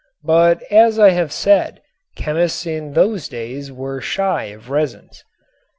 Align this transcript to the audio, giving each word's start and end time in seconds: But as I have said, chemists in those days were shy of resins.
But 0.23 0.63
as 0.71 0.97
I 0.97 1.11
have 1.11 1.31
said, 1.31 1.79
chemists 2.15 2.65
in 2.65 2.93
those 2.93 3.27
days 3.27 3.71
were 3.71 4.01
shy 4.01 4.45
of 4.45 4.71
resins. 4.71 5.23